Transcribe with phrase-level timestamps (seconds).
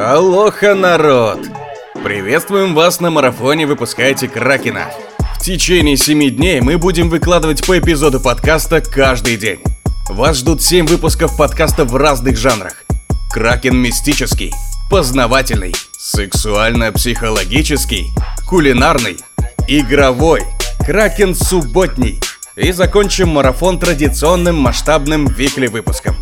[0.00, 1.40] Алоха, народ!
[2.04, 4.92] Приветствуем вас на марафоне «Выпускайте Кракена».
[5.34, 9.58] В течение семи дней мы будем выкладывать по эпизоду подкаста каждый день.
[10.08, 12.84] Вас ждут семь выпусков подкаста в разных жанрах.
[13.32, 14.54] Кракен мистический,
[14.88, 18.06] познавательный, сексуально-психологический,
[18.46, 19.16] кулинарный,
[19.66, 20.44] игровой,
[20.86, 22.20] Кракен субботний.
[22.54, 26.14] И закончим марафон традиционным масштабным викли выпуском.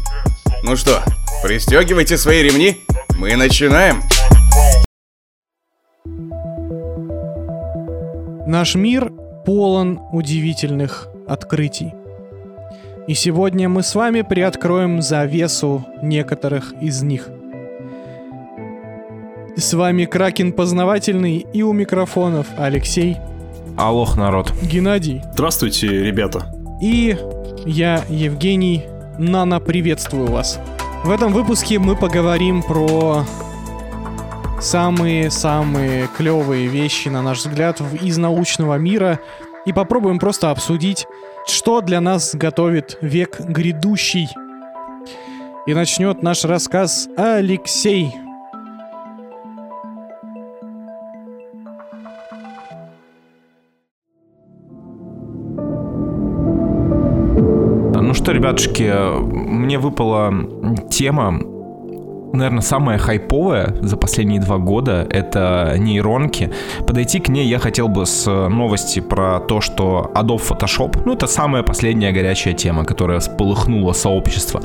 [0.63, 1.03] Ну что,
[1.43, 2.86] пристегивайте свои ремни,
[3.19, 4.03] мы начинаем.
[8.47, 9.13] Наш мир
[9.45, 11.95] полон удивительных открытий.
[13.09, 17.29] И сегодня мы с вами приоткроем завесу некоторых из них.
[19.57, 23.17] С вами Кракен Познавательный и у микрофонов Алексей,
[23.79, 24.53] Алох, народ.
[24.63, 26.47] Геннадий Здравствуйте, ребята.
[26.81, 27.17] и
[27.65, 28.85] я, Евгений,
[29.19, 30.59] Нано, приветствую вас.
[31.07, 33.25] В этом выпуске мы поговорим про
[34.61, 39.21] самые-самые клевые вещи, на наш взгляд, из научного мира
[39.67, 41.07] и попробуем просто обсудить,
[41.47, 44.29] что для нас готовит век грядущий.
[45.69, 48.13] И начнет наш рассказ Алексей.
[57.95, 58.93] Ну что, ребятушки,
[59.67, 60.33] мне выпала
[60.91, 61.41] тема,
[62.37, 65.07] наверное, самая хайповая за последние два года.
[65.11, 66.51] Это нейронки.
[66.87, 71.27] Подойти к ней я хотел бы с новости про то, что Adobe Photoshop, ну это
[71.27, 74.61] самая последняя горячая тема, которая сполыхнула сообщество.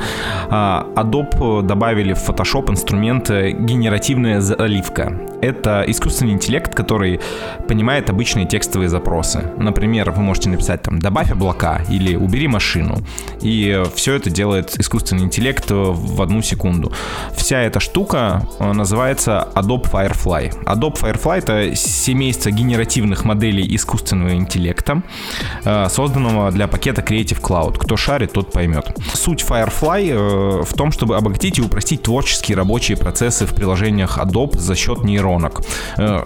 [0.49, 5.17] А, Adobe добавили в Photoshop инструменты генеративная заливка.
[5.41, 7.19] Это искусственный интеллект, который
[7.67, 9.51] понимает обычные текстовые запросы.
[9.57, 12.97] Например, вы можете написать там «добавь облака» или «убери машину».
[13.41, 16.91] И все это делает искусственный интеллект в одну секунду.
[17.33, 20.63] Вся эта штука э, называется Adobe Firefly.
[20.65, 25.01] Adobe Firefly— это семейство генеративных моделей искусственного интеллекта,
[25.63, 27.77] э, созданного для пакета Creative Cloud.
[27.77, 28.91] Кто шарит, тот поймет.
[29.13, 34.57] Суть Firefly э, в том, чтобы обогатить и упростить творческие рабочие процессы в приложениях Adobe
[34.57, 35.61] за счет нейронок.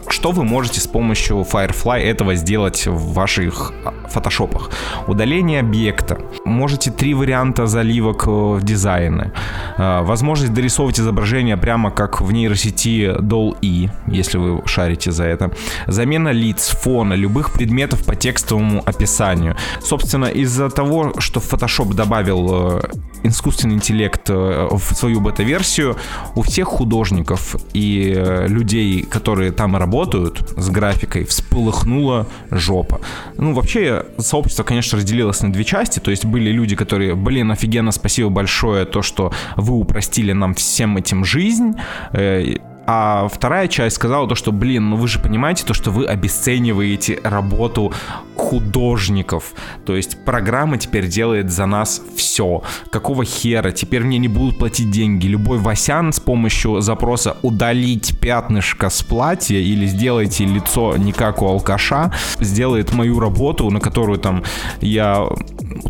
[0.07, 4.69] Что вы можете с помощью Firefly этого сделать в ваших а, фотошопах?
[5.07, 6.17] Удаление объекта.
[6.45, 9.31] Можете три варианта заливок в дизайны.
[9.77, 11.24] Возможность дорисовывать изображение
[11.57, 15.51] прямо как в нейросети DALL-E, если вы шарите за это.
[15.87, 19.55] Замена лиц, фона, любых предметов по текстовому описанию.
[19.81, 22.81] Собственно, из-за того, что Photoshop добавил э,
[23.27, 25.95] искусственный интеллект э, в свою бета-версию,
[26.35, 33.01] у всех художников и э, людей, которые там работают с графикой, всполыхнула жопа.
[33.37, 37.91] Ну, вообще, сообщество, конечно, разделилось на две части, то есть были люди, которые, блин, офигенно,
[37.91, 41.73] спасибо большое, то, что вы упростили нам всем этим жизнь,
[42.13, 42.55] э,
[42.87, 47.19] а вторая часть сказала то, что, блин, ну вы же понимаете то, что вы обесцениваете
[47.23, 47.93] работу
[48.35, 49.53] художников.
[49.85, 52.63] То есть программа теперь делает за нас все.
[52.91, 53.71] Какого хера?
[53.71, 55.27] Теперь мне не будут платить деньги.
[55.27, 61.47] Любой Васян с помощью запроса удалить пятнышко с платья или сделайте лицо не как у
[61.47, 64.43] алкаша, сделает мою работу, на которую там
[64.81, 65.27] я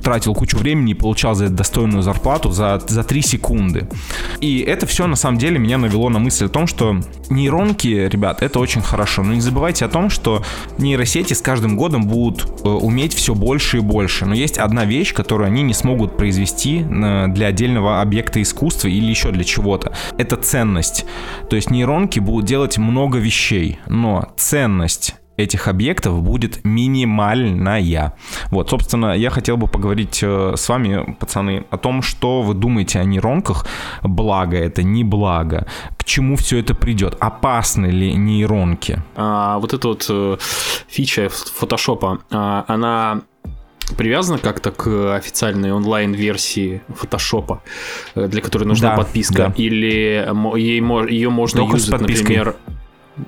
[0.03, 3.87] тратил кучу времени и получал за это достойную зарплату за, за 3 секунды.
[4.39, 6.84] И это все на самом деле меня навело на мысль о том, что
[7.29, 9.23] нейронки, ребят, это очень хорошо.
[9.23, 10.43] Но не забывайте о том, что
[10.77, 14.25] нейросети с каждым годом будут э, уметь все больше и больше.
[14.25, 19.09] Но есть одна вещь, которую они не смогут произвести э, для отдельного объекта искусства или
[19.09, 19.93] еще для чего-то.
[20.17, 21.05] Это ценность.
[21.49, 28.13] То есть нейронки будут делать много вещей, но ценность этих объектов будет минимальная.
[28.51, 32.99] Вот, собственно, я хотел бы поговорить э, с вами, пацаны, о том, что вы думаете
[32.99, 33.65] о нейронках.
[34.03, 35.67] Благо это, не благо.
[35.97, 37.17] К чему все это придет?
[37.19, 39.01] Опасны ли нейронки?
[39.15, 40.37] А, вот эта вот э,
[40.87, 43.21] фича фотошопа, а, она
[43.97, 47.61] привязана как-то к официальной онлайн-версии фотошопа,
[48.15, 49.53] э, для которой нужна Да, подписка, да.
[49.55, 52.55] или ей ее можно Только юзать, например,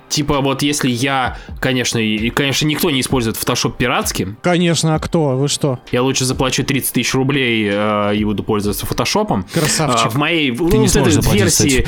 [0.08, 5.36] Типа вот если я, конечно, и, конечно, никто не использует фотошоп пиратским, Конечно, а кто?
[5.36, 5.80] Вы что?
[5.92, 9.46] я лучше заплачу 30 тысяч рублей э, и буду пользоваться фотошопом.
[9.52, 10.06] Красавчик.
[10.06, 11.86] А, в моей ну, не вот этой версии э,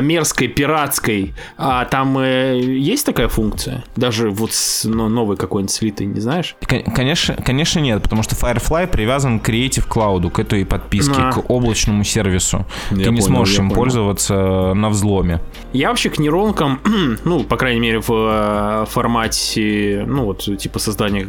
[0.00, 3.84] мерзкой, пиратской, а там э, есть такая функция?
[3.96, 6.56] Даже вот с ну, новой какой-нибудь слитой, не знаешь?
[6.68, 11.32] Кон- Конечно, конечно нет, потому что Firefly привязан к Creative Cloud, к этой подписке, А.
[11.32, 12.66] к облачному сервису.
[12.90, 13.80] Я Ты не понял, сможешь я им понял.
[13.82, 15.40] пользоваться на взломе.
[15.72, 16.80] Я вообще к нейронкам,
[17.24, 21.28] ну, по крайней мере, в э, формате, ну, вот, типа создания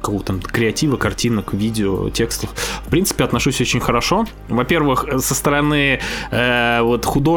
[0.00, 2.50] какого-то там креатива, картинок, видео, текстов,
[2.86, 4.26] в принципе, отношусь очень хорошо.
[4.48, 6.00] Во-первых, со стороны
[6.30, 7.33] э, вот художников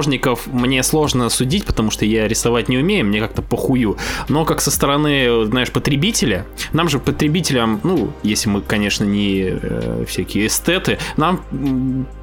[0.48, 3.98] мне сложно судить, потому что я рисовать не умею, мне как-то похую.
[4.30, 10.06] Но как со стороны, знаешь, потребителя, нам же потребителям, ну, если мы, конечно, не э,
[10.08, 11.42] всякие эстеты, нам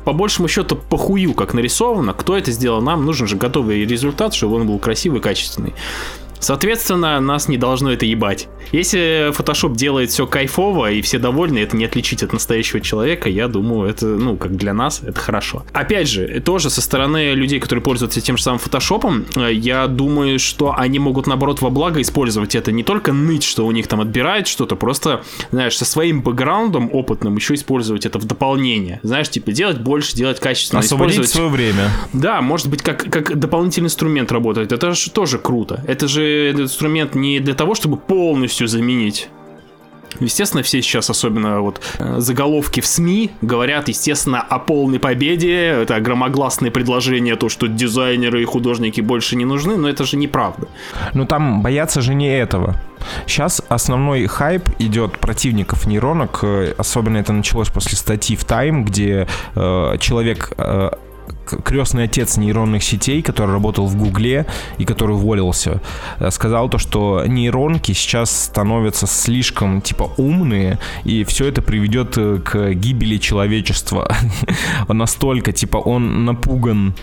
[0.05, 4.56] по большему счету похую, как нарисовано, кто это сделал, нам нужен же готовый результат, чтобы
[4.56, 5.75] он был красивый, качественный.
[6.44, 8.49] Соответственно, нас не должно это ебать.
[8.70, 13.49] Если Photoshop делает все кайфово и все довольны, это не отличить от настоящего человека, я
[13.49, 15.64] думаю, это, ну, как для нас, это хорошо.
[15.73, 20.38] Опять же, тоже со стороны людей, которые пользуются тем же самым Photoshop, э, я думаю,
[20.38, 22.73] что они могут, наоборот, во благо использовать это.
[22.73, 27.37] Не только ныть, что у них там отбирает что-то, просто, знаешь, со своим бэкграундом опытным
[27.37, 29.00] еще использовать это в дополнение.
[29.02, 30.81] Знаешь, типа, делать больше, делать качественно.
[30.81, 31.91] Освободить свое время.
[32.12, 34.73] Да, может быть, как, как дополнительный инструмент работает.
[34.73, 35.82] Это же тоже круто.
[35.87, 39.29] Это же этот инструмент не для того, чтобы полностью заменить
[40.21, 45.53] Естественно, все сейчас, особенно вот э, заголовки в СМИ, говорят, естественно, о полной победе.
[45.55, 50.69] Это громогласное предложение, то, что дизайнеры и художники больше не нужны, но это же неправда.
[51.15, 52.77] Ну там боятся же не этого.
[53.27, 59.27] Сейчас основной хайп идет противников нейронок, э, особенно это началось после статьи в Time, где
[59.55, 60.91] э, человек э,
[61.65, 64.47] крестный отец нейронных сетей, который работал в Гугле
[64.79, 65.81] и который уволился,
[66.19, 72.38] э, сказал то, что нейронки сейчас становятся слишком, типа, умные, и все это приведет э,
[72.38, 74.15] к гибели человечества.
[74.88, 76.94] Он настолько, типа, он напуган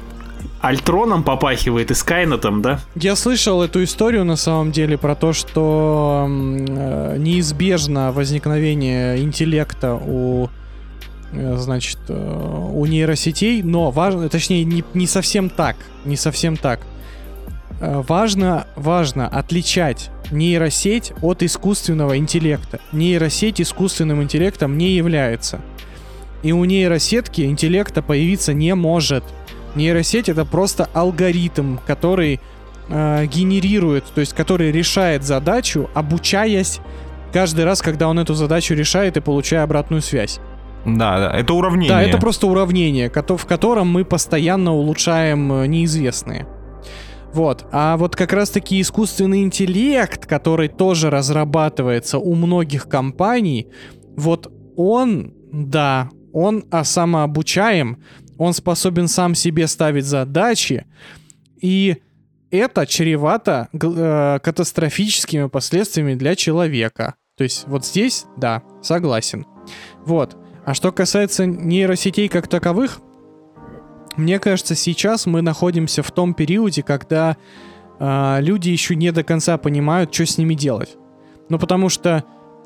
[0.62, 2.80] Альтроном попахивает и Скайнетом, да?
[2.96, 10.50] Я слышал эту историю на самом деле про то, что э, неизбежно возникновение интеллекта у
[11.32, 16.82] значит, э, у нейросетей, но важно, точнее, не, не совсем так, не совсем так.
[17.80, 22.80] Э, важно, важно отличать нейросеть от искусственного интеллекта.
[22.92, 25.62] Нейросеть искусственным интеллектом не является.
[26.44, 29.24] И у нейросетки интеллекта появиться не может.
[29.76, 32.40] Нейросеть это просто алгоритм, который
[32.90, 36.80] э, генерирует, то есть который решает задачу, обучаясь
[37.32, 40.40] каждый раз, когда он эту задачу решает и получая обратную связь.
[40.86, 41.90] Да, да, это уравнение.
[41.90, 46.48] Да, это просто уравнение, в котором мы постоянно улучшаем э, неизвестные.
[47.34, 47.66] Вот.
[47.72, 53.68] А вот как раз-таки искусственный интеллект, который тоже разрабатывается у многих компаний,
[54.18, 58.04] вот он, да, он а самообучаем,
[58.38, 60.86] он способен сам себе ставить задачи,
[61.62, 61.98] и
[62.50, 67.16] это чревато э, катастрофическими последствиями для человека.
[67.38, 69.46] То есть вот здесь, да, согласен.
[70.06, 70.36] Вот.
[70.66, 73.00] А что касается нейросетей как таковых,
[74.18, 77.38] мне кажется, сейчас мы находимся в том периоде, когда
[78.00, 80.98] э, люди еще не до конца понимают, что с ними делать.
[81.50, 82.24] Ну, потому что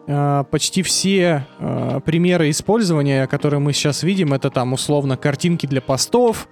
[0.07, 5.81] э, почти все э, примеры использования, которые мы сейчас видим, это там условно картинки для
[5.81, 6.49] постов,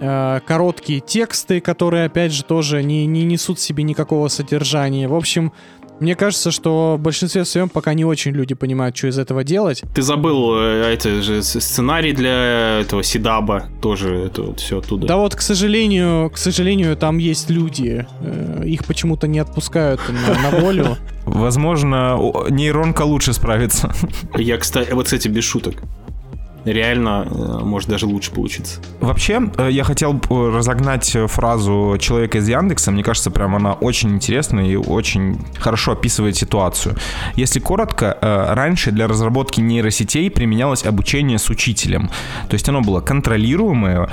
[0.00, 5.08] э, короткие тексты, которые, опять же, тоже не, не несут себе никакого содержания.
[5.08, 5.52] В общем,
[6.00, 9.82] мне кажется, что в большинстве своем пока не очень люди понимают, что из этого делать.
[9.94, 15.06] Ты забыл э, это же сценарий для этого Сидаба тоже это вот все оттуда.
[15.06, 20.50] Да вот, к сожалению, к сожалению, там есть люди, э, их почему-то не отпускают на,
[20.50, 20.96] на волю.
[21.24, 22.18] Возможно,
[22.48, 23.92] нейронка лучше справится.
[24.36, 25.82] Я, кстати, вот, кстати, без шуток
[26.64, 28.80] реально э, может даже лучше получиться.
[29.00, 32.90] Вообще, э, я хотел разогнать фразу человека из Яндекса.
[32.90, 36.96] Мне кажется, прям она очень интересная и очень хорошо описывает ситуацию.
[37.34, 42.10] Если коротко, э, раньше для разработки нейросетей применялось обучение с учителем.
[42.48, 44.08] То есть оно было контролируемое, Э,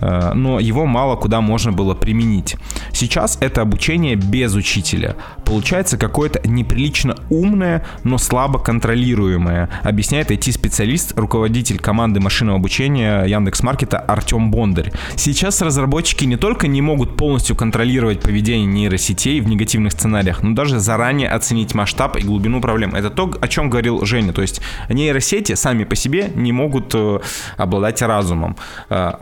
[0.00, 2.56] но его мало куда можно было применить.
[2.92, 5.16] Сейчас это обучение без учителя.
[5.44, 14.50] Получается какое-то неприлично умное, но слабо контролируемое, объясняет IT-специалист, руководитель команды машинного обучения Яндекс.Маркета Артем
[14.50, 14.92] Бондарь.
[15.14, 20.78] Сейчас разработчики не только не могут полностью контролировать поведение нейросетей в негативных сценариях, но даже
[20.78, 22.94] заранее оценить масштаб и глубину проблем.
[22.94, 24.32] Это то, о чем говорил Женя.
[24.32, 27.20] То есть нейросети сами по себе не могут э,
[27.56, 28.56] обладать разумом.
[28.90, 29.12] Э,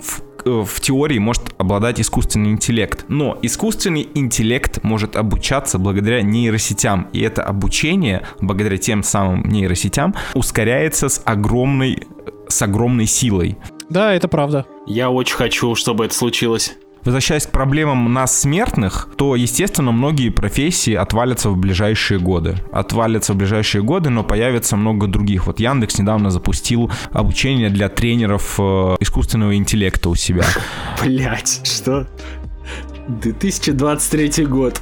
[0.00, 3.04] в, э, в теории может обладать искусственный интеллект.
[3.08, 7.08] Но искусственный интеллект может обучаться благодаря нейросетям.
[7.12, 12.06] И это обучение, благодаря тем самым нейросетям, ускоряется с огромной,
[12.48, 13.56] с огромной силой.
[13.88, 14.66] Да, это правда.
[14.86, 16.74] Я очень хочу, чтобы это случилось.
[17.04, 22.56] Возвращаясь к проблемам нас, смертных, то, естественно, многие профессии отвалятся в ближайшие годы.
[22.72, 25.46] Отвалятся в ближайшие годы, но появится много других.
[25.46, 30.44] Вот Яндекс недавно запустил обучение для тренеров э, искусственного интеллекта у себя.
[31.02, 32.06] Блять, что?
[33.08, 34.80] 2023 год.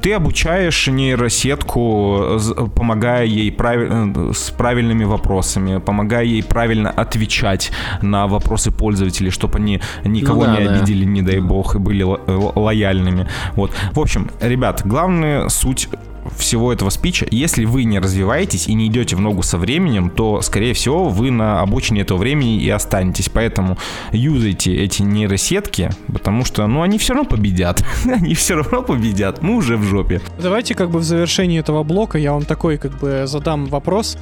[0.00, 2.38] Ты обучаешь нейросетку,
[2.74, 4.36] помогая ей прав...
[4.36, 7.70] с правильными вопросами, помогая ей правильно отвечать
[8.02, 11.10] на вопросы пользователей, чтобы они никого ну, да, не обидели, да.
[11.10, 13.28] не дай бог, и были лояльными.
[13.54, 13.72] Вот.
[13.92, 15.88] В общем, ребят, главная суть
[16.36, 20.40] всего этого спича, если вы не развиваетесь и не идете в ногу со временем, то,
[20.42, 23.28] скорее всего, вы на обочине этого времени и останетесь.
[23.28, 23.78] Поэтому
[24.12, 27.84] юзайте эти нейросетки, потому что, ну, они все равно победят.
[28.04, 29.42] они все равно победят.
[29.42, 30.20] Мы уже в жопе.
[30.40, 34.18] Давайте как бы в завершении этого блока я вам такой как бы задам вопрос.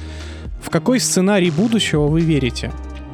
[0.61, 2.71] В какой сценарий будущего вы верите?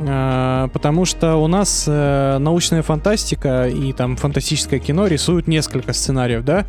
[0.08, 6.44] А, потому что у нас э, научная фантастика и там фантастическое кино рисуют несколько сценариев,
[6.44, 6.66] да?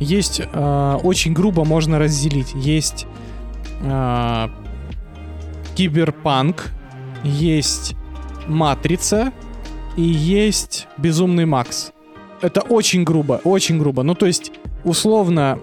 [0.00, 2.52] Есть э, очень грубо можно разделить.
[2.54, 3.06] Есть
[3.82, 4.48] э,
[5.76, 6.72] киберпанк,
[7.22, 7.94] есть
[8.46, 9.32] матрица
[9.96, 11.92] и есть безумный Макс.
[12.40, 14.02] Это очень грубо, очень грубо.
[14.02, 14.52] Ну то есть
[14.84, 15.58] условно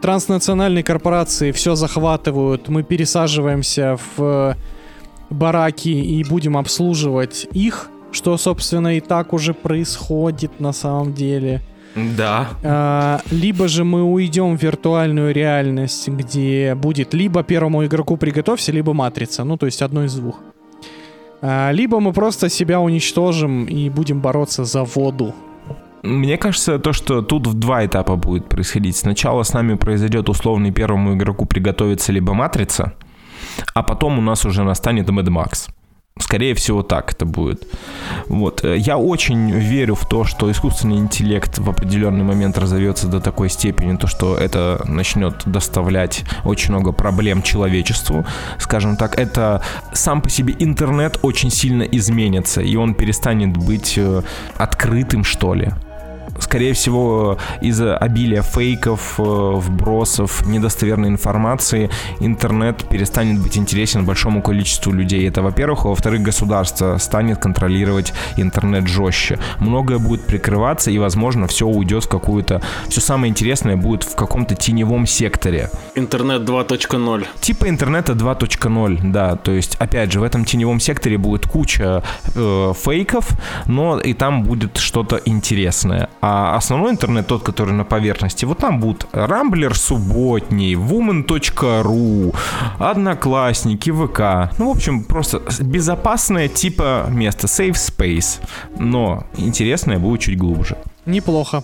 [0.00, 4.56] транснациональные корпорации все захватывают, мы пересаживаемся в
[5.30, 11.62] бараки и будем обслуживать их, что собственно и так уже происходит на самом деле.
[11.96, 12.48] Да.
[12.62, 18.92] А, либо же мы уйдем в виртуальную реальность, где будет либо первому игроку приготовься, либо
[18.92, 19.44] матрица.
[19.44, 20.40] Ну, то есть одно из двух.
[21.40, 25.34] А, либо мы просто себя уничтожим и будем бороться за воду.
[26.02, 28.96] Мне кажется, то, что тут в два этапа будет происходить.
[28.96, 32.92] Сначала с нами произойдет условный первому игроку приготовиться либо матрица,
[33.74, 35.68] а потом у нас уже настанет Mad Max.
[36.18, 37.68] Скорее всего, так это будет.
[38.28, 38.64] Вот.
[38.64, 43.98] Я очень верю в то, что искусственный интеллект в определенный момент разовьется до такой степени,
[43.98, 48.24] то, что это начнет доставлять очень много проблем человечеству.
[48.58, 49.60] Скажем так, это
[49.92, 54.22] сам по себе интернет очень сильно изменится, и он перестанет быть э,
[54.56, 55.72] открытым, что ли
[56.40, 61.90] скорее всего, из-за обилия фейков, э, вбросов, недостоверной информации
[62.20, 65.28] интернет перестанет быть интересен большому количеству людей.
[65.28, 65.84] Это, во-первых.
[65.84, 69.38] А во-вторых, государство станет контролировать интернет жестче.
[69.58, 72.60] Многое будет прикрываться, и, возможно, все уйдет в какую-то...
[72.88, 75.70] Все самое интересное будет в каком-то теневом секторе.
[75.94, 77.26] Интернет 2.0.
[77.40, 79.36] Типа интернета 2.0, да.
[79.36, 82.02] То есть, опять же, в этом теневом секторе будет куча
[82.34, 83.28] э, фейков,
[83.66, 86.08] но и там будет что-то интересное.
[86.28, 92.34] А основной интернет, тот, который на поверхности, вот там будут Рамблер субботний, woman.ru,
[92.80, 94.52] Одноклассники, ВК.
[94.58, 98.40] Ну, в общем, просто безопасное типа место, safe space.
[98.76, 100.76] Но интересное будет чуть глубже.
[101.04, 101.62] Неплохо.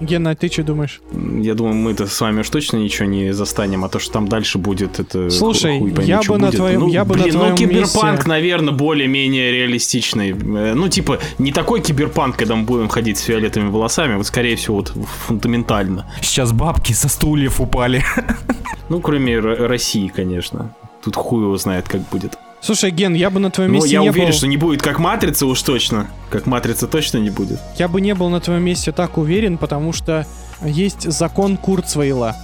[0.00, 1.00] Гена, ты что думаешь?
[1.12, 4.58] Я думаю, мы-то с вами уж точно ничего не застанем, а то, что там дальше
[4.58, 7.50] будет, это Слушай, хуй пойми, я бы на твоем, ну, я бы блин, на твоем
[7.50, 8.28] ну киберпанк, месте...
[8.28, 10.30] наверное, более-менее реалистичный.
[10.30, 14.56] Э, ну, типа, не такой киберпанк, когда мы будем ходить с фиолетовыми волосами, вот, скорее
[14.56, 14.92] всего, вот
[15.26, 16.10] фундаментально.
[16.22, 18.04] Сейчас бабки со стульев упали.
[18.88, 20.74] Ну, кроме России, конечно.
[21.02, 22.38] Тут хуй его знает, как будет.
[22.60, 24.36] Слушай, Ген, я бы на твоем месте я не уверен, был...
[24.36, 26.08] что не будет как Матрица уж точно.
[26.30, 27.60] Как Матрица точно не будет.
[27.76, 30.26] Я бы не был на твоем месте так уверен, потому что
[30.62, 32.34] есть закон Курцвейла,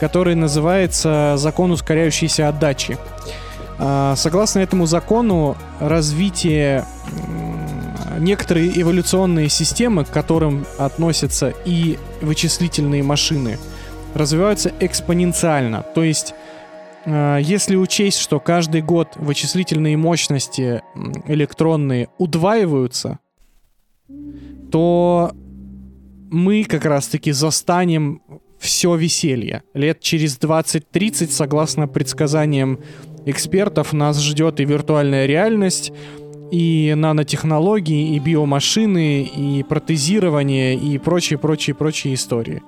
[0.00, 2.98] который называется закон ускоряющейся отдачи.
[3.78, 6.84] А, согласно этому закону, развитие
[8.18, 13.58] некоторые эволюционные системы, к которым относятся и вычислительные машины,
[14.14, 15.82] развиваются экспоненциально.
[15.94, 16.34] То есть
[17.04, 20.82] если учесть, что каждый год вычислительные мощности
[21.26, 23.18] электронные удваиваются,
[24.70, 25.32] то
[26.30, 28.22] мы как раз-таки застанем
[28.58, 29.64] все веселье.
[29.74, 32.78] Лет через 20-30, согласно предсказаниям
[33.26, 35.92] экспертов, нас ждет и виртуальная реальность,
[36.52, 42.62] и нанотехнологии, и биомашины, и протезирование, и прочие-прочие-прочие истории.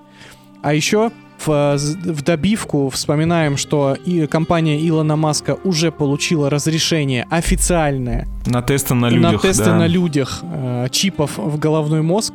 [0.62, 1.12] А еще
[1.46, 8.94] в, в добивку вспоминаем, что и компания Илона Маска уже получила разрешение официальное на тесты
[8.94, 9.78] на людях, на тесты да.
[9.78, 12.34] на людях э, чипов в головной мозг.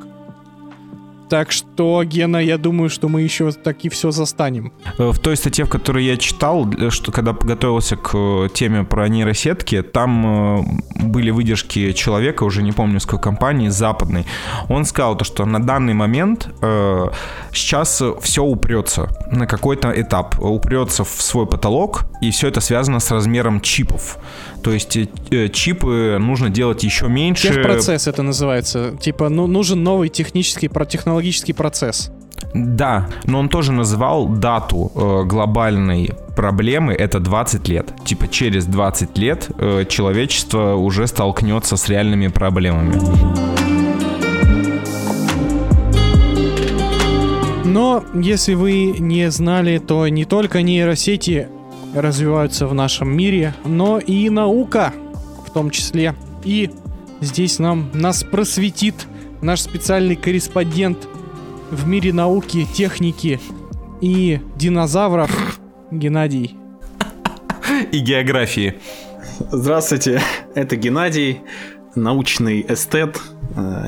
[1.29, 4.73] Так что, Гена, я думаю, что мы еще таки все застанем.
[4.97, 8.83] Э, в той статье, в которой я читал, э, что когда готовился к э, теме
[8.83, 14.25] про нейросетки, там были выдержки человека, уже не помню с какой компании, западной.
[14.69, 17.05] Он сказал то, что на данный момент э,
[17.53, 23.11] сейчас все упрется на какой-то этап, упрется в свой потолок, и все это связано с
[23.11, 24.17] размером чипов.
[24.63, 24.97] То есть
[25.53, 27.49] чипы нужно делать еще меньше.
[27.49, 28.97] Техпроцесс это называется.
[28.99, 32.11] Типа, ну, нужен новый технический, технологический технологический процесс.
[32.53, 37.93] Да, но он тоже называл дату э, глобальной проблемы это 20 лет.
[38.05, 42.95] Типа через 20 лет э, человечество уже столкнется с реальными проблемами.
[47.65, 51.49] Но если вы не знали, то не только нейросети
[51.93, 54.93] развиваются в нашем мире, но и наука
[55.45, 56.15] в том числе.
[56.43, 56.71] И
[57.21, 58.95] здесь нам нас просветит
[59.41, 61.07] наш специальный корреспондент
[61.71, 63.39] в мире науки, техники
[64.01, 65.59] и динозавров
[65.91, 66.55] Геннадий.
[67.91, 68.75] И географии.
[69.51, 70.21] Здравствуйте,
[70.55, 71.41] это Геннадий,
[71.95, 73.21] научный эстет,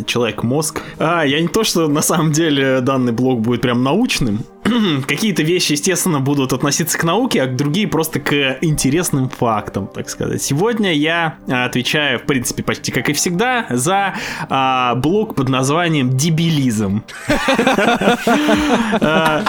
[0.05, 0.81] человек-мозг.
[0.99, 4.45] А, я не то, что на самом деле данный блог будет прям научным.
[5.07, 10.41] Какие-то вещи, естественно, будут относиться к науке, а другие просто к интересным фактам, так сказать.
[10.41, 14.15] Сегодня я а, отвечаю, в принципе, почти как и всегда, за
[14.49, 17.03] а, блог под названием «Дебилизм».
[19.01, 19.43] А,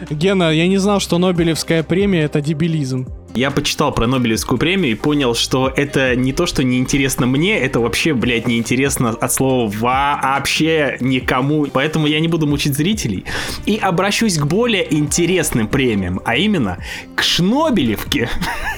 [0.10, 3.06] Гена, я не знал, что Нобелевская премия это дебилизм.
[3.36, 7.80] Я почитал про Нобелевскую премию и понял, что это не то, что неинтересно мне, это
[7.80, 11.66] вообще, блядь, неинтересно от слова вообще никому.
[11.66, 13.26] Поэтому я не буду мучить зрителей.
[13.66, 16.78] И обращусь к более интересным премиям, а именно
[17.14, 18.30] к Шнобелевке.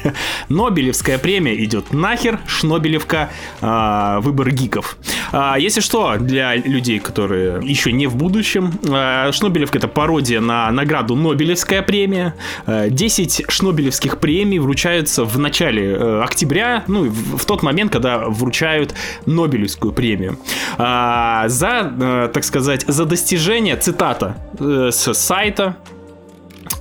[0.49, 4.99] Нобелевская премия идет нахер, Шнобелевка а, выбор гиков.
[5.31, 10.69] А, если что, для людей, которые еще не в будущем, а, Шнобелевка это пародия на
[10.73, 12.35] награду Нобелевская премия.
[12.67, 18.21] А, 10 Шнобелевских премий вручаются в начале э, октября, ну, в, в тот момент, когда
[18.26, 18.95] вручают
[19.26, 20.38] Нобелевскую премию.
[20.78, 25.76] А, за, э, так сказать, за достижение, цитата э, с сайта,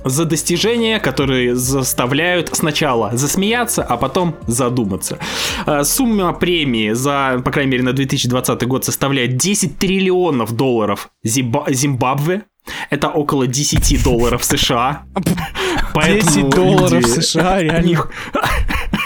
[0.04, 5.18] за достижения, которые заставляют сначала засмеяться, а потом задуматься.
[5.66, 11.72] А, Сумма премии за, по крайней мере, на 2020 год составляет 10 триллионов долларов Зимба-
[11.72, 12.42] Зимбабве.
[12.90, 15.02] Это около 10 долларов США.
[15.94, 18.04] 10 долларов США, реально.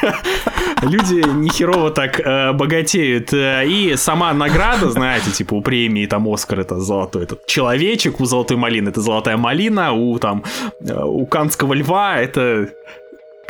[0.83, 3.33] Люди нехерово так э, богатеют.
[3.33, 8.25] Э, И сама награда, знаете, типа у премии там Оскар это золотой этот человечек, у
[8.25, 10.43] золотой малины это золотая малина, у там
[10.81, 12.69] э, у канского льва это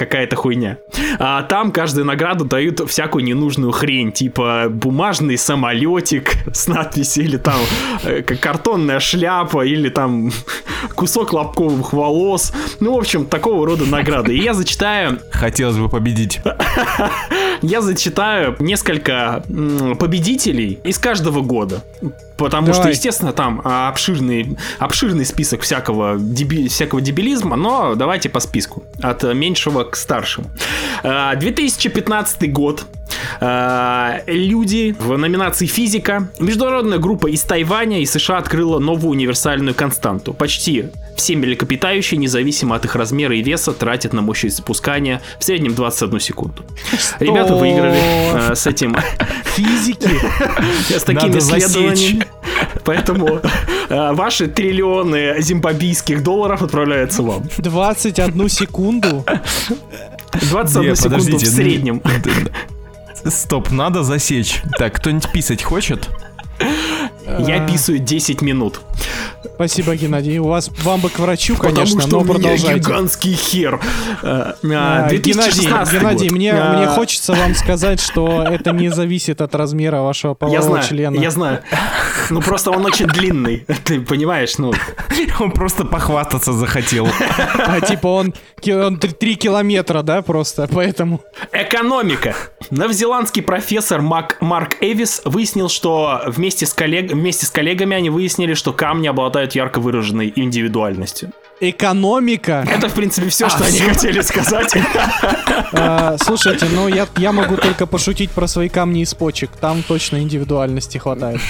[0.05, 0.79] какая-то хуйня.
[1.19, 7.61] А там каждую награду дают всякую ненужную хрень, типа бумажный самолетик с надписью, или там
[8.03, 10.31] э, картонная шляпа, или там
[10.95, 12.53] кусок лобковых волос.
[12.81, 14.37] Ну, в общем, такого рода награды.
[14.37, 16.41] И я зачитаю Хотелось бы победить.
[17.63, 19.43] я зачитаю несколько
[19.99, 21.83] победителей из каждого года.
[22.45, 22.93] Потому что, Давай.
[22.93, 28.83] естественно, там а, обширный, обширный список всякого, деби- всякого дебилизма, но давайте по списку.
[29.03, 30.51] От меньшего к старшему.
[31.03, 32.85] А, 2015 год.
[33.41, 36.29] А, Люди в номинации физика.
[36.39, 40.33] Международная группа из Тайваня и США открыла новую универсальную константу.
[40.33, 45.75] Почти все млекопитающие, независимо от их размера и веса, тратят на мощность спускания в среднем
[45.75, 46.65] 21 секунду.
[47.21, 48.97] Ребята выиграли э, с этим
[49.45, 50.09] Физики.
[50.89, 52.27] с такими исследованиями.
[52.85, 53.41] Поэтому
[53.89, 57.45] э, ваши триллионы зимбабвийских долларов отправляются вам.
[57.59, 59.25] 21 секунду.
[60.51, 62.03] 21 Не, секунду в подождите, ну, среднем.
[63.25, 64.63] Стоп, надо засечь.
[64.79, 66.09] Так, кто-нибудь писать хочет?
[67.39, 68.81] Я писаю 10 минут.
[69.55, 70.39] Спасибо, Геннадий.
[70.39, 72.81] У вас вам бы к врачу, конечно, потому что но у меня продолжайте.
[72.81, 73.81] гигантский хер.
[74.23, 76.37] А, а, 2016 Геннадий, Геннадий, год.
[76.37, 80.63] мне, А, мне хочется вам сказать, что это не зависит от размера вашего Я полового
[80.63, 81.17] знаю, члена.
[81.17, 81.61] я знаю.
[82.33, 83.67] Ну просто он очень длинный.
[83.85, 84.73] Ты понимаешь, ну.
[85.39, 87.07] Он просто похвастаться захотел.
[87.55, 88.35] А типа он,
[88.67, 91.21] он 3 километра, да, просто, поэтому...
[91.53, 92.35] Экономика.
[92.71, 98.55] Новозеландский профессор Мак- Марк Эвис выяснил, что вместе с, коллег- вместе с коллегами они выяснили,
[98.55, 101.33] что камни обладают ярко выраженной индивидуальностью.
[101.65, 102.67] Экономика.
[102.69, 104.75] Это, в принципе, все, что они хотели сказать.
[105.75, 109.51] А, слушайте, ну я, я могу только пошутить про свои камни из почек.
[109.59, 111.41] Там точно индивидуальности хватает.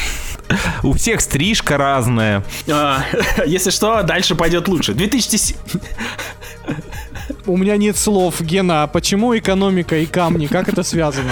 [0.84, 2.44] У всех стрижка разная.
[2.70, 3.04] А,
[3.46, 4.94] Если что, дальше пойдет лучше.
[4.94, 5.56] 2007...
[7.46, 10.46] У меня нет слов, Гена, а почему экономика и камни?
[10.46, 11.30] Как это связано?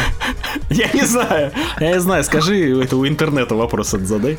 [0.71, 1.53] Я не знаю.
[1.81, 4.39] Я не знаю, скажи, это у интернета вопрос задай.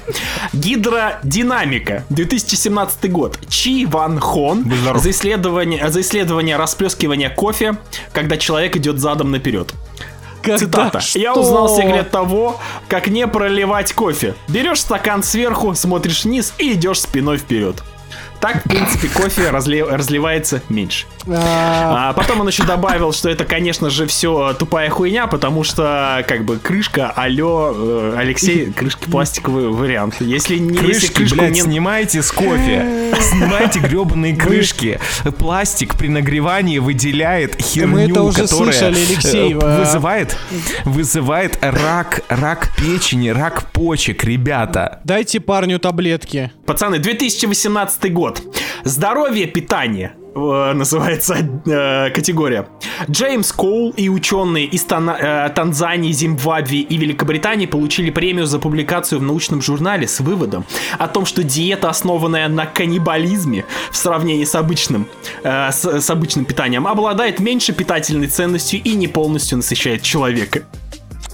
[0.53, 2.03] Гидродинамика.
[2.09, 3.39] 2017 год.
[3.49, 7.77] Чи Ван Хон за исследование, за исследование расплескивания кофе,
[8.13, 9.73] когда человек идет задом наперед.
[10.41, 10.57] Когда?
[10.57, 10.99] Цитата.
[11.13, 11.41] Я Что?
[11.41, 14.33] узнал секрет того, как не проливать кофе.
[14.47, 17.83] Берешь стакан сверху, смотришь вниз и идешь спиной вперед.
[18.41, 21.05] Так, в принципе, кофе разли- разливается меньше.
[21.27, 26.25] А, А потом он еще добавил, что это, конечно же, все тупая хуйня, потому что,
[26.27, 30.15] как бы, крышка, алло, э, Алексей, крышки пластиковый вариант.
[30.19, 31.61] Если не если Крышки, крышку блядь, не...
[31.61, 33.13] снимайте с кофе.
[33.21, 34.99] Снимайте гребаные крышки.
[35.37, 40.35] Пластик при нагревании выделяет херню, это уже которая слышали, Алексей, э, а- вызывает,
[40.85, 44.99] вызывает рак, рак печени, рак почек, ребята.
[45.03, 46.51] Дайте парню таблетки.
[46.65, 48.30] Пацаны, 2018 год.
[48.83, 50.13] Здоровье, питание.
[50.35, 52.67] э, Называется э, категория.
[53.09, 59.19] Джеймс Коул и ученые из Тана- э, Танзании, Зимбабве и Великобритании получили премию за публикацию
[59.19, 60.65] в научном журнале с выводом
[60.97, 65.07] о том, что диета, основанная на каннибализме в сравнении с обычным,
[65.43, 70.61] э, с, с обычным питанием, обладает меньше питательной ценностью и не полностью насыщает человека.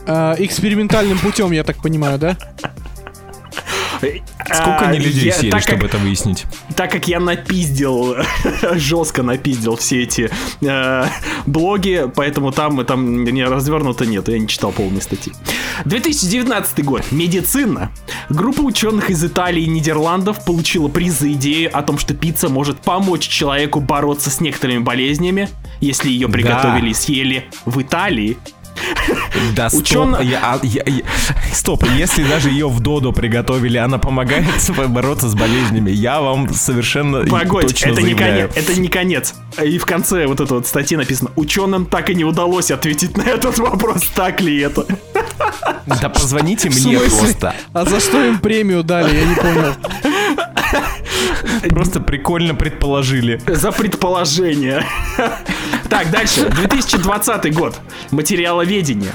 [0.10, 2.38] А, экспериментальным путем, я так понимаю, да?
[4.00, 6.46] Сколько А, они людей съели, так как- чтобы это выяснить?
[6.76, 8.16] так как я напиздил,
[8.74, 10.30] жестко напиздил все эти
[10.62, 11.06] э,
[11.46, 15.34] блоги, поэтому там, там не развернуто нет, я не читал полной статьи.
[15.86, 17.04] 2019 год.
[17.12, 17.92] Медицина.
[18.30, 22.80] Группа ученых из Италии и Нидерландов получила приз за идею о том, что пицца может
[22.80, 28.38] помочь человеку бороться с некоторыми болезнями, если ее приготовили и съели в Италии.
[29.56, 29.82] Да, стоп.
[29.82, 31.04] Учёно- Я- а, я- я-
[31.54, 34.46] стоп, если даже ее в Додо приготовили, она помогает
[34.90, 35.92] бороться с болезнями.
[35.92, 38.50] Я вам совершенно Погодь, точно это не заявляю.
[38.50, 39.34] конец, это не конец.
[39.64, 43.24] И в конце вот этой вот статьи написано, ученым так и не удалось ответить на
[43.24, 44.86] этот вопрос, так ли это.
[46.02, 47.54] Да позвоните мне просто.
[47.74, 49.74] А за что им премию дали, я не понял.
[51.70, 53.40] Просто прикольно предположили.
[53.48, 54.84] За предположение.
[55.90, 56.50] Так, дальше.
[56.50, 57.76] 2020 год.
[58.12, 59.12] Материаловедение.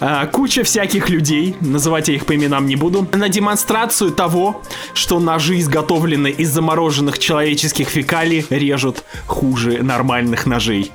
[0.00, 4.62] А, Куча всяких людей, называть я их по именам не буду, на демонстрацию того,
[4.94, 10.90] что ножи, изготовленные из замороженных человеческих фекалий, режут хуже нормальных ножей.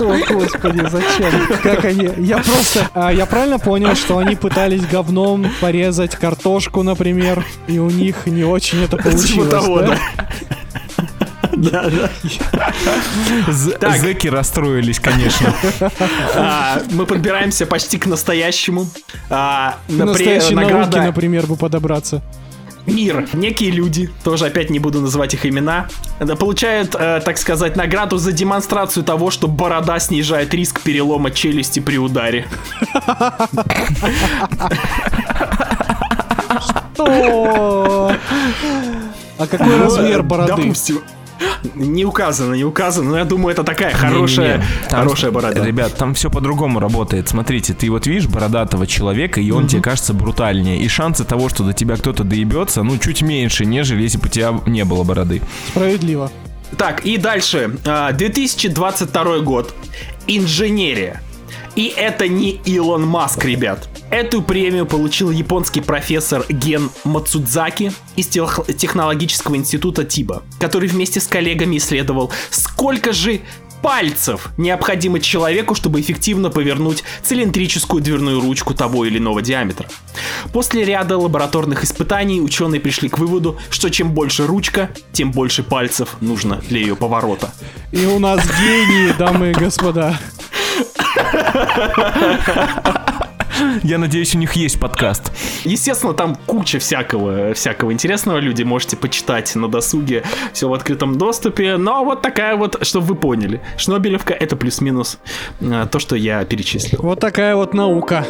[0.00, 1.46] О, господи, зачем?
[1.62, 2.10] Как они?
[2.18, 2.90] Я просто...
[2.94, 8.44] а, я правильно понял, что они пытались говном порезать картошку, например, и у них не
[8.44, 9.86] очень это Типа получилось, того, да?
[9.86, 10.53] да.
[11.72, 13.52] Да, да.
[13.52, 13.96] З- Так.
[13.98, 15.54] Зэки расстроились, конечно.
[16.34, 18.86] А, Мы подбираемся почти к настоящему.
[19.30, 22.22] А, настоящей науке, награда например, бы подобраться.
[22.86, 23.26] Мир.
[23.32, 25.86] Некие люди, тоже опять не буду называть их имена,
[26.38, 31.96] получают, э, так сказать, награду за демонстрацию того, что борода снижает риск перелома челюсти при
[31.96, 32.46] ударе.
[36.60, 38.12] Что?
[39.38, 40.54] А какой размер бороды?
[40.56, 41.00] Допустим.
[41.74, 45.64] Не указано, не указано, но я думаю, это такая хорошая, Не-не, там- хорошая борода.
[45.64, 47.28] Ребят, там все по-другому работает.
[47.28, 50.78] Смотрите, ты вот видишь бородатого человека, и он тебе кажется брутальнее.
[50.78, 54.28] И шансы того, что до тебя кто-то доебется, ну, чуть меньше, нежели если бы у
[54.28, 55.40] тебя не было бороды.
[55.68, 56.30] Справедливо.
[56.76, 57.76] Так, и дальше.
[57.86, 59.74] А, 2022 год.
[60.26, 61.20] Инженерия.
[61.76, 63.88] И это не Илон Маск, ребят.
[64.10, 71.26] Эту премию получил японский профессор Ген Мацудзаки из тех- технологического института Тиба, который вместе с
[71.26, 73.40] коллегами исследовал, сколько же
[73.82, 79.88] пальцев необходимо человеку, чтобы эффективно повернуть цилиндрическую дверную ручку того или иного диаметра.
[80.52, 86.16] После ряда лабораторных испытаний ученые пришли к выводу, что чем больше ручка, тем больше пальцев
[86.20, 87.52] нужно для ее поворота.
[87.92, 90.18] И у нас гении, дамы и господа.
[93.82, 95.32] Я надеюсь, у них есть подкаст.
[95.64, 98.38] Естественно, там куча всякого, всякого интересного.
[98.38, 100.24] Люди можете почитать на досуге.
[100.52, 101.76] Все в открытом доступе.
[101.76, 103.60] Но вот такая вот, чтобы вы поняли.
[103.76, 105.18] Шнобелевка это плюс-минус
[105.60, 107.00] э, то, что я перечислил.
[107.02, 108.26] Вот такая вот наука.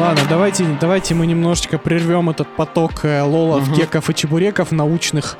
[0.00, 5.36] Ладно, давайте, давайте мы немножечко прервем этот поток э, лолов, кеков и чебуреков научных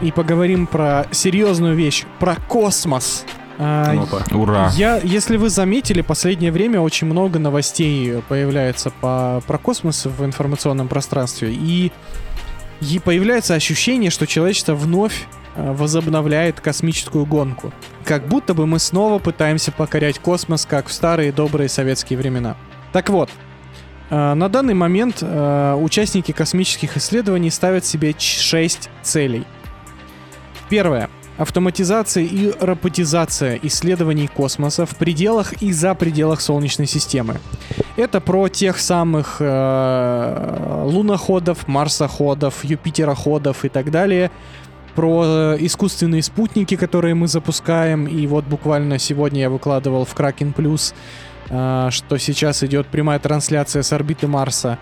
[0.00, 3.24] и поговорим про серьезную вещь, про космос.
[3.58, 3.94] А.
[4.32, 4.72] Ура.
[4.74, 10.88] я, если вы заметили, последнее время очень много новостей появляется по, про космос в информационном
[10.88, 11.52] пространстве.
[11.52, 11.92] И,
[12.80, 17.72] и появляется ощущение, что человечество вновь э, возобновляет космическую гонку.
[18.04, 22.56] Как будто бы мы снова пытаемся покорять космос, как в старые добрые советские времена.
[22.92, 23.30] Так вот,
[24.12, 29.44] на данный момент э, участники космических исследований ставят себе 6 целей.
[30.68, 31.08] Первое.
[31.38, 37.36] Автоматизация и роботизация исследований космоса в пределах и за пределах Солнечной системы.
[37.96, 44.30] Это про тех самых э, луноходов, марсоходов, юпитероходов и так далее,
[44.94, 48.06] про э, искусственные спутники, которые мы запускаем.
[48.06, 53.82] И вот буквально сегодня я выкладывал в Kraken Plus, э, что сейчас идет прямая трансляция
[53.82, 54.78] с орбиты Марса.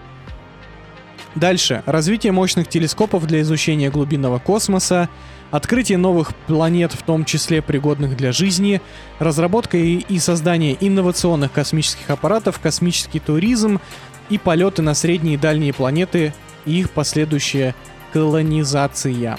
[1.35, 1.83] Дальше.
[1.87, 5.09] Развитие мощных телескопов для изучения глубинного космоса,
[5.51, 8.81] открытие новых планет, в том числе пригодных для жизни,
[9.19, 13.81] разработка и, и создание инновационных космических аппаратов, космический туризм
[14.29, 16.35] и полеты на средние и дальние планеты
[16.67, 17.75] и их последующая
[18.13, 19.39] колонизация.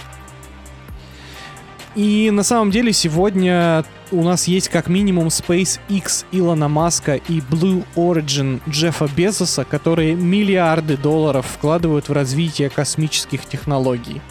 [1.95, 7.83] И на самом деле сегодня у нас есть как минимум SpaceX Илона Маска и Blue
[7.95, 14.21] Origin Джеффа Безоса, которые миллиарды долларов вкладывают в развитие космических технологий.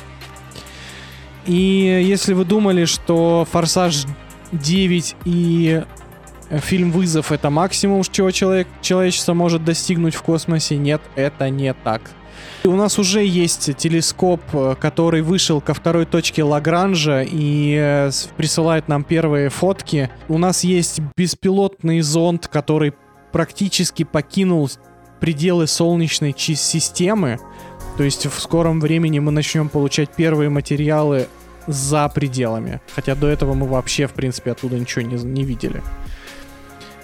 [1.47, 4.05] И если вы думали, что Форсаж
[4.53, 5.83] 9 и
[6.59, 12.03] фильм «Вызов»— это максимум, чего человек, человечество может достигнуть в космосе, нет, это не так.
[12.65, 18.87] У нас уже есть телескоп, э, который вышел ко второй точке Лагранжа и э, присылает
[18.89, 20.11] нам первые фотки.
[20.29, 22.93] У нас есть беспилотный зонд, который
[23.33, 24.71] практически покинул
[25.21, 27.39] пределы Солнечной системы.
[27.97, 31.29] То есть в скором времени мы начнем получать первые материалы
[31.67, 32.81] за пределами.
[32.95, 35.83] Хотя до этого мы вообще, в принципе, оттуда ничего не, не видели.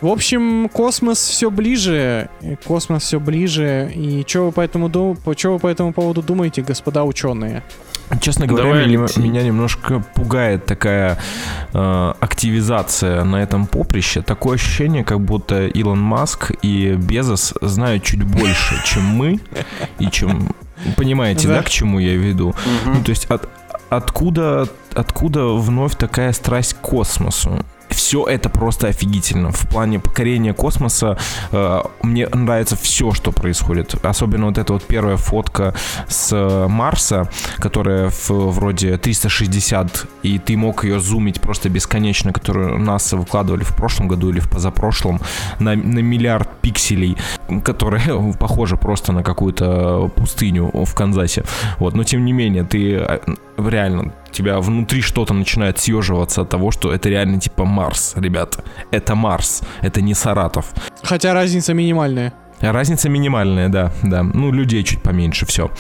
[0.00, 2.28] В общем, космос все ближе,
[2.64, 3.90] космос все ближе.
[3.94, 4.90] И что вы по этому,
[5.36, 7.62] что вы по этому поводу думаете, господа ученые?
[8.20, 11.18] Честно говоря, Давай, меня, меня немножко пугает такая
[11.72, 14.22] э, активизация на этом поприще.
[14.22, 19.40] Такое ощущение, как будто Илон Маск и Безос знают чуть больше, чем мы,
[19.98, 20.54] и чем...
[20.96, 22.54] Понимаете, да, к чему я веду?
[22.84, 23.48] Ну, то есть от,
[23.88, 27.64] откуда, откуда вновь такая страсть к космосу?
[27.90, 29.52] Все это просто офигительно.
[29.52, 31.18] В плане покорения космоса
[31.52, 33.94] э, мне нравится все, что происходит.
[34.04, 35.74] Особенно вот эта вот первая фотка
[36.08, 42.78] с э, Марса, которая в, вроде 360, и ты мог ее зумить просто бесконечно, которую
[42.78, 45.20] НАСА выкладывали в прошлом году или в позапрошлом,
[45.58, 47.16] на, на миллиард пикселей,
[47.64, 51.44] которая похожа просто на какую-то пустыню в Канзасе.
[51.78, 53.18] Вот, но тем не менее, ты э,
[53.56, 58.62] реально тебя внутри что-то начинает съеживаться от того, что это реально типа Марс, ребята.
[58.90, 60.66] Это Марс, это не Саратов.
[61.02, 62.32] Хотя разница минимальная.
[62.60, 64.22] Разница минимальная, да, да.
[64.22, 65.70] Ну, людей чуть поменьше, все.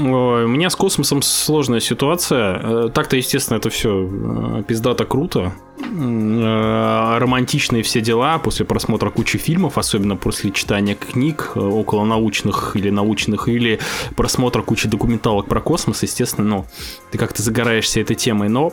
[0.00, 2.60] У меня с космосом сложная ситуация.
[2.62, 5.52] Э, так-то, естественно, это все э, пиздато круто.
[5.80, 12.90] Э, романтичные все дела после просмотра кучи фильмов, особенно после читания книг около научных или
[12.90, 13.80] научных, или
[14.14, 16.66] просмотра кучи документалок про космос, естественно, ну,
[17.10, 18.48] ты как-то загораешься этой темой.
[18.48, 18.72] Но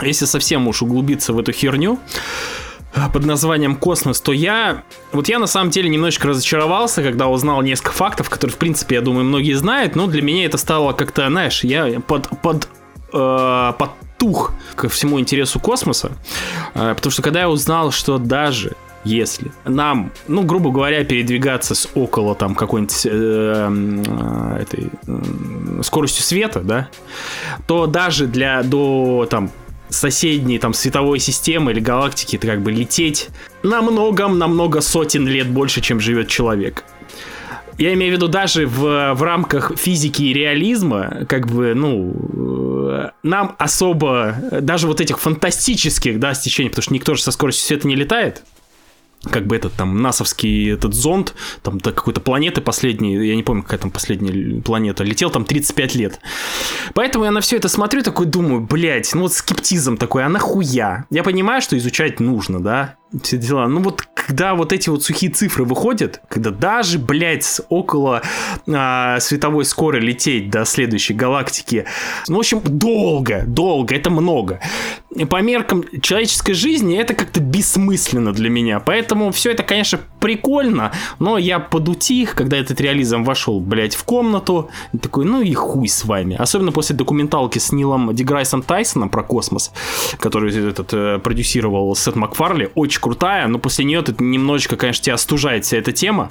[0.00, 1.98] если совсем уж углубиться в эту херню,
[3.12, 4.82] под названием «Космос», то я...
[5.12, 9.00] Вот я на самом деле немножечко разочаровался, когда узнал несколько фактов, которые, в принципе, я
[9.00, 12.28] думаю, многие знают, но для меня это стало как-то, знаешь, я под...
[12.40, 12.68] под
[13.12, 16.12] э, подтух ко всему интересу космоса,
[16.74, 18.74] э, потому что когда я узнал, что даже
[19.04, 26.24] если нам, ну, грубо говоря, передвигаться с около там какой-нибудь э, э, этой э, скоростью
[26.24, 26.88] света, да,
[27.66, 29.50] то даже для до там
[29.90, 33.28] соседней там световой системы или галактики это как бы лететь
[33.62, 36.84] намного-намного сотен лет больше, чем живет человек.
[37.78, 42.12] Я имею в виду даже в, в рамках физики и реализма, как бы, ну,
[42.90, 47.66] э, нам особо, даже вот этих фантастических, да, стечений, потому что никто же со скоростью
[47.68, 48.42] света не летает,
[49.24, 53.62] как бы этот там насовский этот зонд, там до какой-то планеты последней, я не помню,
[53.62, 56.20] какая там последняя планета, летел там 35 лет.
[56.94, 61.06] Поэтому я на все это смотрю, такой думаю, блядь, ну вот скептизм такой, а нахуя?
[61.10, 63.66] Я понимаю, что изучать нужно, да, все дела.
[63.68, 68.22] Ну вот когда вот эти вот сухие цифры выходят, когда даже, блядь, около
[68.66, 71.86] а, световой скорой лететь до следующей галактики,
[72.28, 74.60] ну, в общем, долго, долго, это много.
[75.14, 78.80] И по меркам человеческой жизни это как-то бессмысленно для меня.
[78.80, 84.68] Поэтому все это, конечно, прикольно, но я подутих, когда этот реализм вошел, блядь, в комнату,
[85.00, 86.36] такой, ну и хуй с вами.
[86.38, 89.72] Особенно после документалки с Нилом Деграйсом Тайсоном про космос,
[90.18, 95.14] который этот э, продюсировал Сет Макфарли, очень крутая, но после нее ты немножечко, конечно, тебя
[95.14, 96.30] остужает вся эта тема,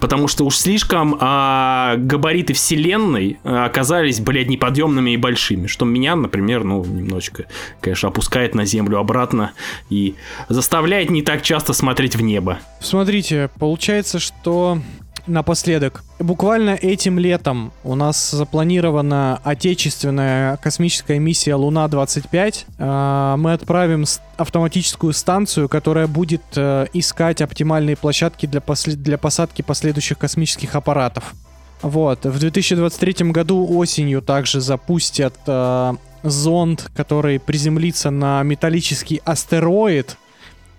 [0.00, 6.16] потому что уж слишком а, габариты вселенной а, оказались, блядь, неподъемными и большими, что меня,
[6.16, 7.46] например, ну, немножечко,
[7.80, 9.52] конечно, опускает на землю обратно
[9.90, 10.14] и
[10.48, 12.58] заставляет не так часто смотреть в небо.
[12.80, 14.78] Смотрите, получается, что
[15.26, 16.04] напоследок.
[16.18, 22.66] Буквально этим летом у нас запланирована отечественная космическая миссия Луна-25.
[22.78, 24.04] А, мы отправим
[24.36, 28.94] автоматическую станцию, которая будет э, искать оптимальные площадки для, после...
[28.94, 31.34] для посадки последующих космических аппаратов.
[31.82, 32.24] Вот.
[32.24, 40.16] В 2023 году осенью также запустят э, зонд, который приземлится на металлический астероид,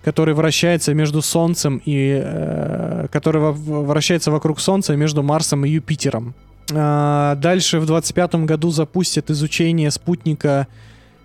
[0.06, 2.22] который вращается между Солнцем и...
[2.22, 6.32] Э, который вращается вокруг Солнца между Марсом и Юпитером.
[6.72, 10.68] А, дальше в 2025 году запустят изучение спутника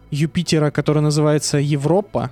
[0.10, 2.32] Юпитера, который называется Европа.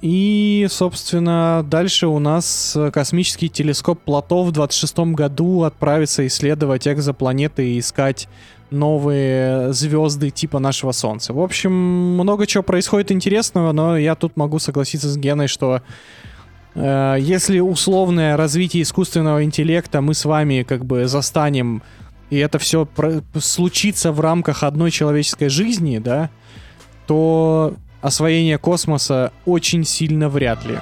[0.00, 7.78] И, собственно, дальше у нас космический телескоп Плато в 26 году отправится исследовать экзопланеты и
[7.78, 8.28] искать
[8.72, 11.32] новые звезды типа нашего Солнца.
[11.32, 15.82] В общем, много чего происходит интересного, но я тут могу согласиться с Геной, что
[16.74, 21.82] э, если условное развитие искусственного интеллекта мы с вами как бы застанем,
[22.30, 26.30] и это все про- случится в рамках одной человеческой жизни, да,
[27.06, 30.78] то освоение космоса очень сильно вряд ли.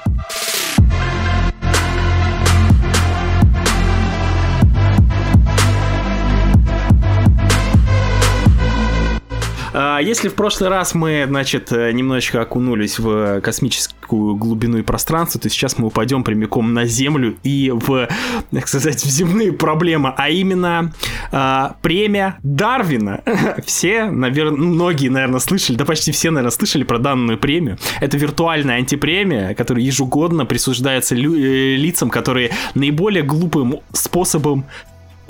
[10.00, 15.48] Если в прошлый раз мы, значит, э, немножечко окунулись в космическую глубину и пространство, то
[15.48, 18.08] сейчас мы упадем прямиком на Землю и в,
[18.50, 20.92] так сказать, в земные проблемы, а именно
[21.32, 23.22] а, премия Дарвина.
[23.66, 27.78] Все, наверное, многие, наверное, слышали, да почти все, наверное, слышали про данную премию.
[28.00, 34.66] Это виртуальная антипремия, которая ежегодно присуждается э, лицам, которые наиболее глупым способом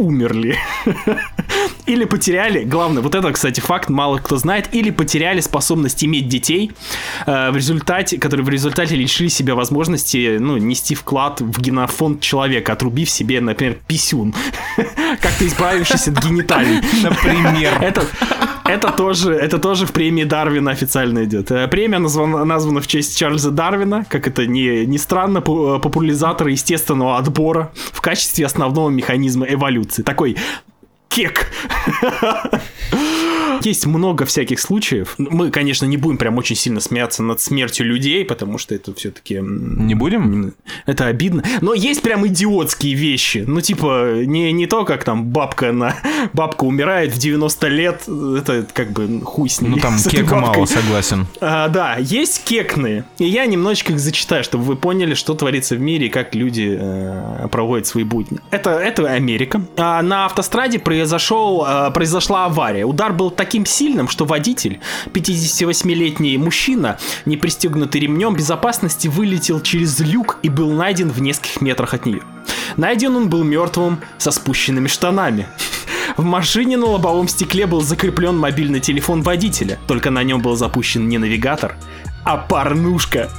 [0.01, 0.59] умерли.
[1.87, 6.73] Или потеряли, главное, вот это, кстати, факт, мало кто знает, или потеряли способность иметь детей,
[7.27, 12.75] э, в результате, которые в результате лишили себя возможности, ну, нести вклад в генофонд человека,
[12.75, 14.35] отрубив себе, например, писюн.
[15.21, 16.81] Как-то избавившись от гениталий.
[17.03, 17.79] Например.
[17.81, 18.05] Это,
[18.75, 21.51] это тоже, это тоже в премии Дарвина официально идет.
[21.51, 26.51] Э, Премия названа, названа в честь Чарльза Дарвина, как это не, не странно, э, популяризатора
[26.51, 30.03] естественного отбора в качестве основного механизма эволюции.
[30.03, 30.37] Такой
[31.09, 31.47] кек.
[33.63, 35.15] Есть много всяких случаев.
[35.19, 39.41] Мы, конечно, не будем прям очень сильно смеяться над смертью людей, потому что это все-таки...
[39.41, 40.55] Не будем?
[40.87, 41.45] Это обидно.
[41.61, 43.45] Но есть прям идиотские вещи.
[43.47, 45.97] Ну, типа, не, не то, как там бабка на...
[46.33, 48.03] Бабка умирает в 90 лет.
[48.09, 49.69] Это как бы хуй с ней.
[49.69, 51.27] Ну там кека мало, согласен.
[51.41, 53.05] А, да, есть кекные.
[53.19, 56.77] И я немножечко их зачитаю, чтобы вы поняли, что творится в мире и как люди
[56.79, 58.39] э, проводят свои будни.
[58.51, 59.63] Это, это Америка.
[59.77, 62.85] А, на автостраде произошел, э, произошла авария.
[62.85, 64.81] Удар был таким сильным, что водитель,
[65.13, 71.95] 58-летний мужчина, не пристегнутый ремнем безопасности, вылетел через люк и был найден в нескольких метрах
[71.95, 72.23] от нее.
[72.77, 75.47] Найден он был мертвым со спущенными штанами.
[76.21, 81.09] В машине на лобовом стекле был закреплен мобильный телефон водителя, только на нем был запущен
[81.09, 81.77] не навигатор,
[82.25, 83.31] а порнушка.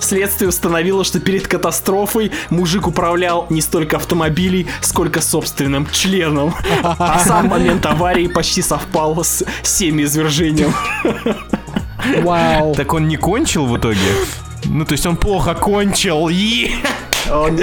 [0.00, 6.54] Следствие установило, что перед катастрофой мужик управлял не столько автомобилей, сколько собственным членом.
[6.82, 10.72] А сам момент аварии почти совпал с семиизвержением.
[12.22, 12.74] Вау.
[12.74, 13.98] Так он не кончил в итоге?
[14.64, 16.30] Ну, то есть он плохо кончил.
[16.30, 16.70] Е!
[17.30, 17.60] Он-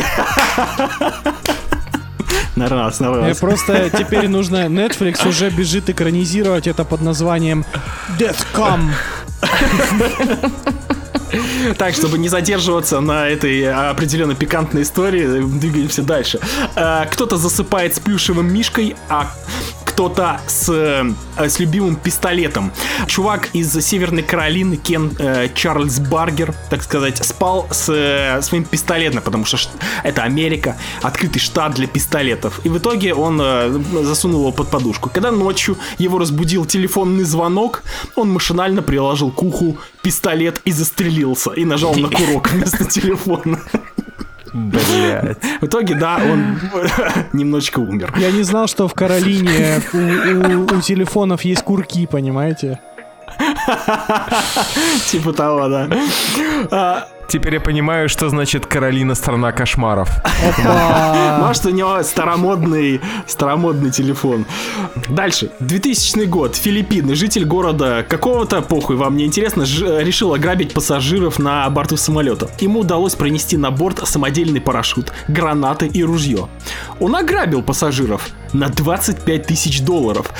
[2.55, 3.37] На раз, на Э, раз.
[3.39, 4.65] Просто теперь нужно...
[4.65, 7.65] Netflix уже бежит экранизировать это под названием
[8.19, 8.89] Deathcom.
[11.77, 16.39] Так, чтобы не задерживаться на этой определенно пикантной истории, двигаемся дальше.
[16.75, 19.31] Э, Кто-то засыпает с плюшевым мишкой, а
[20.01, 22.71] кто-то с, э, с любимым пистолетом.
[23.05, 29.21] Чувак из Северной Каролины, Кен э, Чарльз Баргер, так сказать, спал с э, своим пистолетом,
[29.21, 29.59] потому что
[30.03, 32.61] это Америка, открытый штат для пистолетов.
[32.63, 35.11] И в итоге он э, засунул его под подушку.
[35.13, 37.83] Когда ночью его разбудил телефонный звонок,
[38.15, 43.59] он машинально приложил к уху пистолет и застрелился, и нажал на курок вместо телефона.
[44.53, 45.37] Блять.
[45.61, 46.59] В итоге, да, он
[47.33, 48.13] немножечко умер.
[48.17, 52.79] Я не знал, что в Каролине у, у- у телефонов есть курки, понимаете?
[55.07, 57.07] Типа того, да.
[57.27, 60.09] Теперь я понимаю, что значит Каролина страна кошмаров.
[61.39, 64.45] Может, у него старомодный, старомодный телефон.
[65.09, 65.51] Дальше.
[65.59, 66.55] 2000 год.
[66.55, 67.15] Филиппины.
[67.15, 72.49] Житель города какого-то, похуй, вам не интересно, решил ограбить пассажиров на борту самолета.
[72.59, 76.47] Ему удалось пронести на борт самодельный парашют, гранаты и ружье.
[76.99, 80.31] Он ограбил пассажиров на 25 тысяч долларов.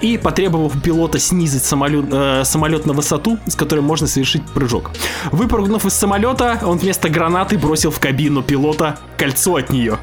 [0.00, 4.90] И потребовав у пилота снизить самолет, э, самолет на высоту, с которой можно совершить прыжок.
[5.32, 9.98] Выпрыгнув из самолета, он вместо гранаты бросил в кабину пилота кольцо от нее.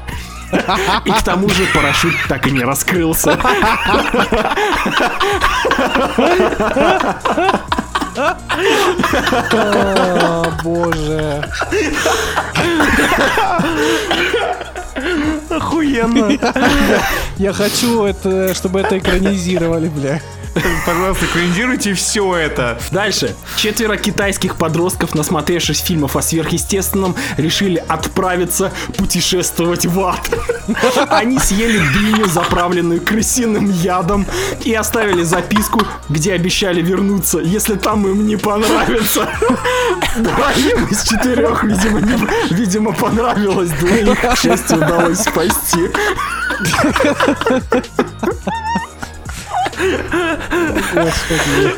[1.04, 3.38] И к тому же парашют так и не раскрылся.
[10.62, 11.44] Боже.
[15.56, 16.38] Охуенно.
[17.38, 20.20] Я хочу, это, чтобы это экранизировали, бля.
[20.84, 22.78] Пожалуйста, экранизируйте все это.
[22.90, 23.34] Дальше.
[23.56, 30.20] Четверо китайских подростков, насмотревшись фильмов о сверхъестественном, решили отправиться путешествовать в ад.
[31.08, 34.26] Они съели дыню, заправленную крысиным ядом,
[34.62, 39.26] и оставили записку, где обещали вернуться, если там им не понравится.
[40.18, 45.41] Двоим из четырех, видимо, не- видимо, понравилось, двоих, к счастью, удалось спасти.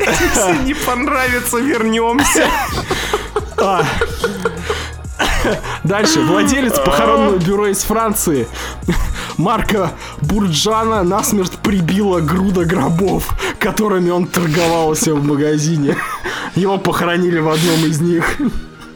[0.07, 2.47] Если не понравится, вернемся.
[3.57, 3.83] А.
[5.83, 6.21] Дальше.
[6.21, 8.47] Владелец похоронного бюро из Франции
[9.37, 9.91] Марка
[10.21, 15.95] Бурджана насмерть прибила груда гробов, которыми он торговался в магазине.
[16.55, 18.37] Его похоронили в одном из них.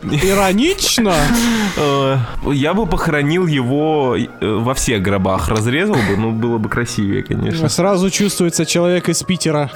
[0.04, 1.14] Иронично.
[1.78, 2.18] Э,
[2.52, 5.50] Я бы похоронил его э, во всех гробах.
[5.50, 7.70] Разрезал бы, ну, было бы красивее, конечно.
[7.70, 9.70] Сразу чувствуется человек из Питера.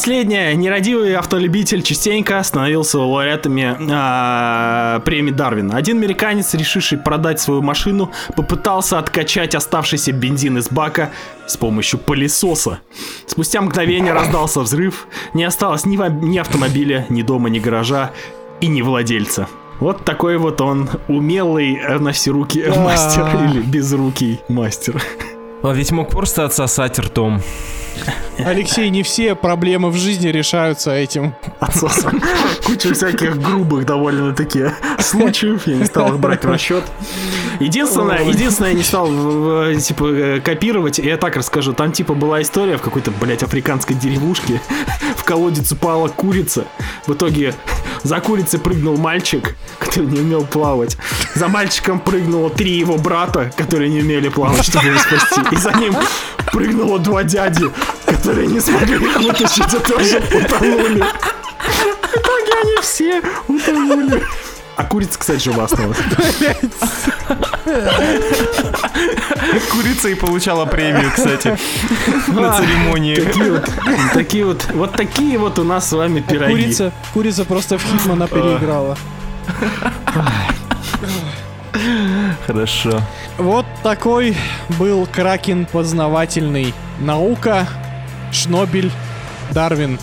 [0.00, 0.56] Последнее.
[0.56, 5.76] Нерадивый автолюбитель частенько становился лауреатами а, премии Дарвина.
[5.76, 11.10] Один американец, решивший продать свою машину, попытался откачать оставшийся бензин из бака
[11.46, 12.80] с помощью пылесоса.
[13.26, 15.06] Спустя мгновение раздался взрыв.
[15.34, 18.12] Не осталось ни, ни автомобиля, ни дома, ни гаража
[18.62, 19.48] и ни владельца.
[19.80, 25.02] Вот такой вот он умелый э, на все руки мастер или безрукий мастер.
[25.62, 27.42] А ведь мог просто отсосать ртом.
[28.38, 31.34] Алексей, не все проблемы в жизни решаются этим.
[31.58, 32.22] отсосом.
[32.64, 35.66] Куча всяких грубых довольно-таки случаев.
[35.66, 36.84] Я не стал их брать в расчет.
[37.58, 40.98] Единственное, единственное, я не стал э, типа э, копировать.
[40.98, 41.74] Я так расскажу.
[41.74, 44.62] Там типа была история в какой-то, блядь, африканской деревушке.
[45.16, 46.64] В колодец упала курица.
[47.06, 47.54] В итоге
[48.02, 50.96] за курицей прыгнул мальчик, который не умел плавать.
[51.34, 55.40] За мальчиком прыгнуло три его брата, которые не умели плавать, чтобы его спасти.
[55.52, 55.94] И за ним
[56.52, 57.70] прыгнуло два дяди,
[58.06, 61.02] которые не смогли их вытащить и тоже утонули.
[61.02, 64.22] В итоге они все утонули.
[64.76, 65.98] А курица, кстати, жива осталась.
[69.70, 71.58] Курица и получала премию, кстати,
[72.28, 73.16] на церемонии.
[73.16, 73.70] Такие вот,
[74.14, 76.52] такие вот, вот такие вот у нас с вами пироги.
[76.52, 78.96] Курица, курица просто в Хитмана переиграла.
[82.46, 83.00] Хорошо.
[83.38, 84.36] Вот такой
[84.78, 86.74] был Кракен познавательный.
[87.00, 87.66] Наука,
[88.32, 88.90] Шнобель,
[89.52, 89.98] Дарвин.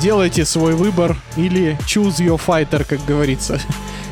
[0.00, 3.60] Делайте свой выбор или choose your fighter, как говорится.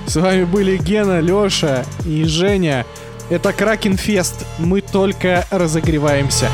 [0.07, 2.87] С вами были Гена, Лёша и Женя.
[3.31, 4.47] Это Кракен Фест.
[4.59, 6.49] Мы только разогреваемся.